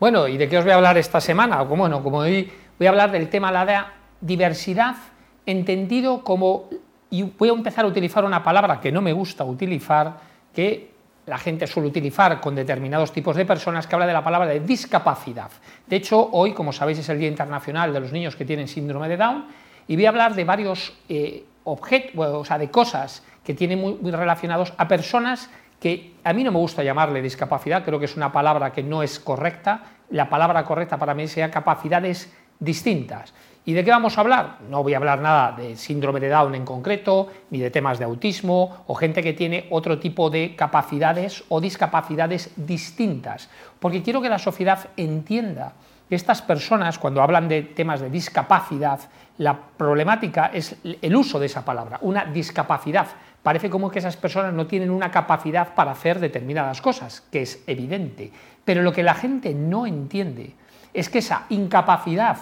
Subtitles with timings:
[0.00, 1.60] Bueno, ¿y de qué os voy a hablar esta semana?
[1.60, 4.96] Bueno, como hoy voy a hablar del tema de la diversidad,
[5.44, 6.70] entendido como,
[7.10, 10.16] y voy a empezar a utilizar una palabra que no me gusta utilizar,
[10.54, 10.90] que
[11.26, 14.60] la gente suele utilizar con determinados tipos de personas, que habla de la palabra de
[14.60, 15.50] discapacidad.
[15.86, 19.06] De hecho, hoy, como sabéis, es el Día Internacional de los Niños que tienen síndrome
[19.06, 19.44] de Down,
[19.86, 24.10] y voy a hablar de varios eh, objetos, o sea, de cosas que tienen muy
[24.10, 28.30] relacionados a personas que a mí no me gusta llamarle discapacidad, creo que es una
[28.30, 33.32] palabra que no es correcta, la palabra correcta para mí sería capacidades distintas.
[33.64, 34.58] ¿Y de qué vamos a hablar?
[34.68, 38.04] No voy a hablar nada de síndrome de Down en concreto, ni de temas de
[38.04, 44.28] autismo o gente que tiene otro tipo de capacidades o discapacidades distintas, porque quiero que
[44.28, 45.74] la sociedad entienda
[46.08, 48.98] que estas personas, cuando hablan de temas de discapacidad,
[49.38, 53.06] la problemática es el uso de esa palabra, una discapacidad
[53.42, 57.62] parece como que esas personas no tienen una capacidad para hacer determinadas cosas, que es
[57.66, 58.32] evidente.
[58.64, 60.54] Pero lo que la gente no entiende
[60.92, 62.38] es que esa incapacidad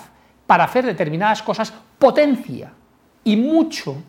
[0.46, 2.72] para hacer determinadas cosas potencia
[3.24, 4.02] y mucho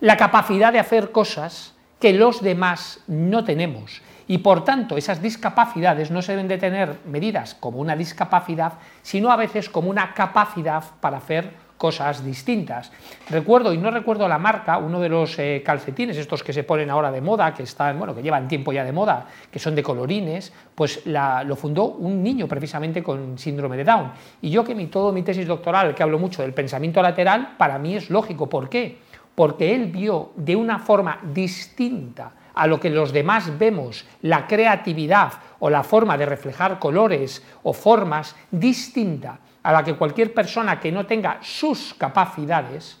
[0.00, 4.02] la capacidad de hacer cosas que los demás no tenemos.
[4.26, 9.30] Y por tanto, esas discapacidades no se deben de tener medidas como una discapacidad, sino
[9.30, 11.52] a veces como una capacidad para hacer
[11.84, 12.90] cosas distintas.
[13.28, 16.88] Recuerdo, y no recuerdo la marca, uno de los eh, calcetines, estos que se ponen
[16.88, 19.82] ahora de moda, que están, bueno, que llevan tiempo ya de moda, que son de
[19.82, 24.12] colorines, pues lo fundó un niño precisamente con síndrome de Down.
[24.40, 27.78] Y yo que mi, todo mi tesis doctoral, que hablo mucho del pensamiento lateral, para
[27.78, 28.48] mí es lógico.
[28.48, 28.96] ¿Por qué?
[29.34, 35.34] Porque él vio de una forma distinta a lo que los demás vemos, la creatividad
[35.58, 40.92] o la forma de reflejar colores o formas distinta a la que cualquier persona que
[40.92, 43.00] no tenga sus capacidades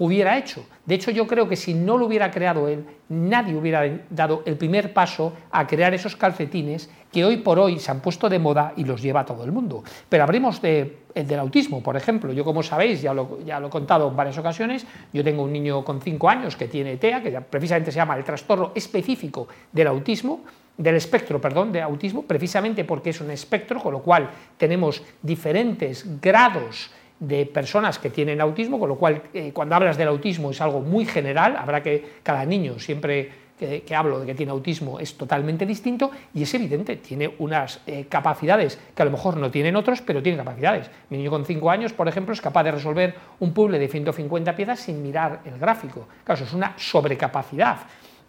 [0.00, 0.64] hubiera hecho.
[0.86, 4.56] De hecho, yo creo que si no lo hubiera creado él, nadie hubiera dado el
[4.56, 8.72] primer paso a crear esos calcetines que hoy por hoy se han puesto de moda
[8.76, 9.84] y los lleva todo el mundo.
[10.08, 12.32] Pero hablemos de, del autismo, por ejemplo.
[12.32, 15.52] Yo, como sabéis, ya lo, ya lo he contado en varias ocasiones, yo tengo un
[15.52, 19.88] niño con 5 años que tiene TEA, que precisamente se llama el trastorno específico del
[19.88, 20.40] autismo,
[20.80, 26.06] del espectro, perdón, de autismo, precisamente porque es un espectro, con lo cual tenemos diferentes
[26.20, 30.60] grados de personas que tienen autismo, con lo cual eh, cuando hablas del autismo es
[30.62, 35.18] algo muy general, habrá que cada niño siempre que, hablo de que tiene autismo es
[35.18, 39.76] totalmente distinto y es evidente, tiene unas eh, capacidades que a lo mejor no tienen
[39.76, 40.90] otros, pero tiene capacidades.
[41.10, 44.56] Mi niño con 5 años, por ejemplo, es capaz de resolver un puzzle de 150
[44.56, 46.08] piezas sin mirar el gráfico.
[46.24, 47.80] Claro, eso es una sobrecapacidad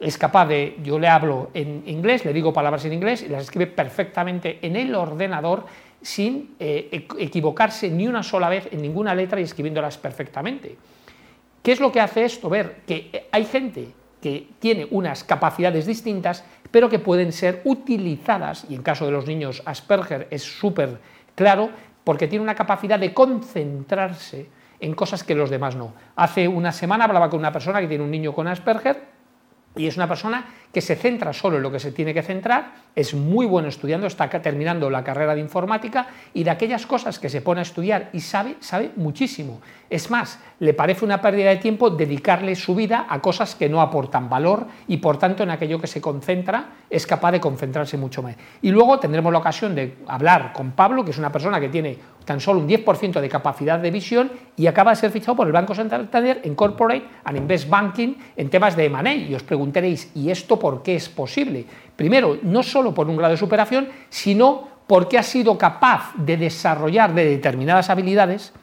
[0.01, 3.43] es capaz de, yo le hablo en inglés, le digo palabras en inglés y las
[3.43, 5.65] escribe perfectamente en el ordenador
[6.01, 10.75] sin eh, equivocarse ni una sola vez en ninguna letra y escribiéndolas perfectamente.
[11.61, 12.49] ¿Qué es lo que hace esto?
[12.49, 13.89] Ver que hay gente
[14.19, 19.27] que tiene unas capacidades distintas, pero que pueden ser utilizadas, y en caso de los
[19.27, 20.99] niños Asperger es súper
[21.35, 21.69] claro,
[22.03, 24.47] porque tiene una capacidad de concentrarse
[24.79, 25.93] en cosas que los demás no.
[26.15, 29.10] Hace una semana hablaba con una persona que tiene un niño con Asperger
[29.75, 32.73] y es una persona que se centra solo en lo que se tiene que centrar,
[32.95, 37.29] es muy bueno estudiando, está terminando la carrera de informática y de aquellas cosas que
[37.29, 39.61] se pone a estudiar y sabe, sabe muchísimo.
[39.89, 43.81] Es más, le parece una pérdida de tiempo dedicarle su vida a cosas que no
[43.81, 48.21] aportan valor y por tanto en aquello que se concentra es capaz de concentrarse mucho
[48.21, 48.35] más.
[48.61, 51.97] Y luego tendremos la ocasión de hablar con Pablo, que es una persona que tiene
[52.25, 55.53] tan solo un 10% de capacidad de visión y acaba de ser fichado por el
[55.53, 59.13] Banco Santander en Corporate and Invest Banking en temas de M&A.
[59.13, 61.65] Y os preguntaréis, ¿y esto por qué es posible?
[61.95, 67.15] Primero, no solo por un grado de superación, sino porque ha sido capaz de desarrollar
[67.15, 68.53] de determinadas habilidades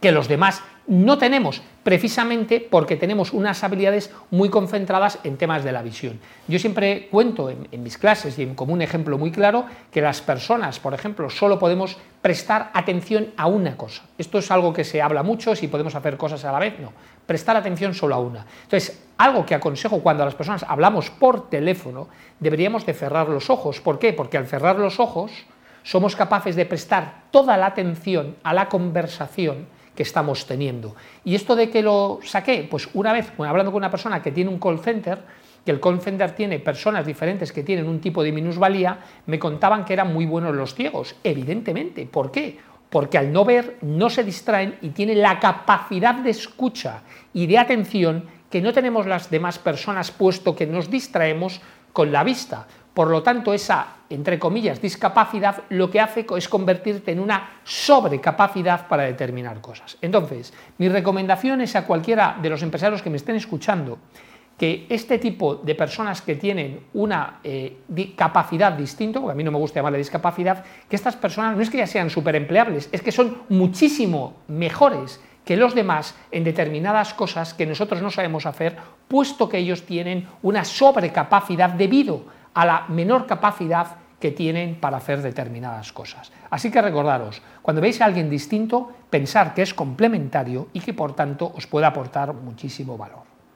[0.00, 5.70] que los demás no tenemos, precisamente porque tenemos unas habilidades muy concentradas en temas de
[5.70, 6.18] la visión.
[6.48, 10.80] Yo siempre cuento en, mis clases y como un ejemplo muy claro que las personas,
[10.80, 14.02] por ejemplo, solo podemos prestar atención a una cosa.
[14.18, 16.92] Esto es algo que se habla mucho, si podemos hacer cosas a la vez, no,
[17.24, 18.44] prestar atención solo a una.
[18.64, 22.08] Entonces, algo que aconsejo cuando las personas hablamos por teléfono,
[22.38, 23.78] deberíamos de cerrar los ojos.
[23.80, 24.14] ¿Por qué?
[24.14, 25.30] Porque al cerrar los ojos
[25.82, 30.96] somos capaces de prestar toda la atención a la conversación que estamos teniendo.
[31.22, 32.66] ¿Y esto de que lo saqué?
[32.70, 35.18] Pues una vez hablando con una persona que tiene un call center,
[35.66, 39.84] que el call center tiene personas diferentes que tienen un tipo de minusvalía, me contaban
[39.84, 41.14] que eran muy buenos los ciegos.
[41.22, 42.58] Evidentemente, ¿por qué?
[42.88, 47.02] Porque al no ver no se distraen y tienen la capacidad de escucha
[47.34, 51.60] y de atención que no tenemos las demás personas, puesto que nos distraemos
[51.92, 52.66] con la vista.
[52.92, 58.88] Por lo tanto, esa, entre comillas, discapacidad lo que hace es convertirte en una sobrecapacidad
[58.88, 59.96] para determinar cosas.
[60.02, 63.98] Entonces, mi recomendación es a cualquiera de los empresarios que me estén escuchando
[64.58, 67.78] que este tipo de personas que tienen una eh,
[68.14, 71.70] capacidad distinta, porque a mí no me gusta llamarle discapacidad, que estas personas no es
[71.70, 75.18] que ya sean superempleables, es que son muchísimo mejores
[75.50, 78.76] que los demás en determinadas cosas que nosotros no sabemos hacer,
[79.08, 82.22] puesto que ellos tienen una sobrecapacidad debido
[82.54, 86.30] a la menor capacidad que tienen para hacer determinadas cosas.
[86.50, 91.16] Así que recordaros, cuando veis a alguien distinto, pensar que es complementario y que por
[91.16, 93.29] tanto os puede aportar muchísimo valor.